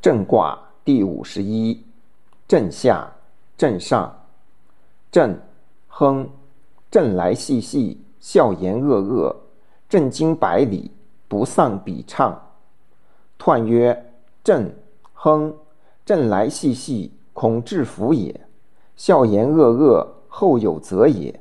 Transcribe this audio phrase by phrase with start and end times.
[0.00, 1.82] 震卦第五十一，
[2.46, 3.12] 震下，
[3.56, 4.16] 震上，
[5.10, 5.36] 震，
[5.88, 6.30] 亨，
[6.88, 9.34] 震来细细，笑言恶恶，
[9.88, 10.92] 震惊百里，
[11.26, 12.40] 不丧比畅。
[13.40, 14.12] 彖曰：
[14.44, 14.72] 震，
[15.12, 15.52] 亨，
[16.06, 18.32] 震来细细，恐至福也；
[18.94, 21.40] 笑言恶恶，后有则也。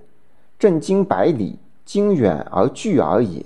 [0.57, 3.45] 震惊百里，经远而聚而也。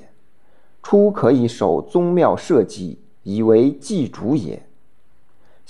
[0.82, 4.66] 初可以守宗庙社稷，以为祭主也。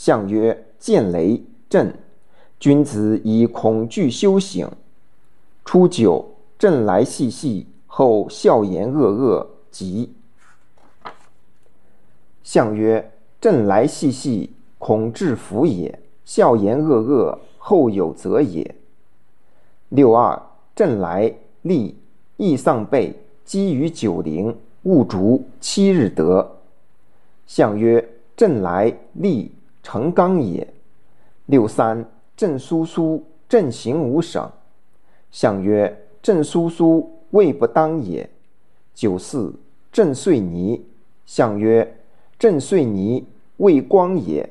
[0.03, 1.93] 象曰：见雷震，
[2.59, 4.67] 君子以恐惧修行。
[5.63, 6.25] 初九，
[6.57, 10.11] 震来细细，后笑言恶恶，吉。
[12.43, 18.73] 象曰：震来细细，恐至福也；笑言恶恶，后有则也。
[19.89, 20.41] 六二，
[20.75, 21.31] 震来
[21.61, 21.95] 利，
[22.37, 24.57] 益丧备，积于九陵。
[24.81, 26.57] 勿逐七日得。
[27.45, 29.51] 象曰：震来利，
[29.83, 30.67] 成刚也。
[31.47, 34.49] 六三，震苏苏，震行无省。
[35.31, 38.29] 象曰：震苏苏，未不当也。
[38.93, 39.53] 九四，
[39.91, 40.85] 震岁泥。
[41.25, 41.97] 象曰：
[42.37, 43.25] 震岁泥，
[43.57, 44.49] 未光也。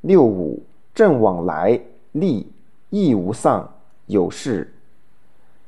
[0.00, 0.62] 六五，
[0.94, 1.80] 震往来，
[2.12, 2.46] 利，
[2.90, 3.68] 益无丧，
[4.06, 4.72] 有事。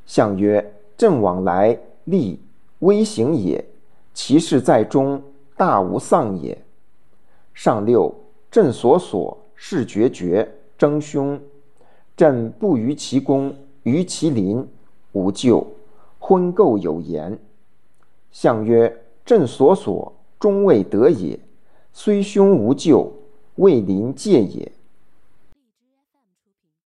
[0.07, 2.41] 象曰：震往来，利。
[2.81, 3.65] 微行也，
[4.13, 5.23] 其事在中，
[5.57, 6.59] 大无丧也。
[7.55, 8.15] 上六，
[8.55, 11.41] 朕所所，事决绝，争凶。
[12.17, 13.53] 朕不于其功，
[13.83, 14.65] 于其邻，
[15.11, 15.67] 无咎。
[16.21, 17.37] 婚媾有言。
[18.31, 18.97] 相曰：
[19.27, 21.37] 朕所所，终未得也。
[21.93, 23.13] 虽凶无咎，
[23.57, 24.71] 未临界也。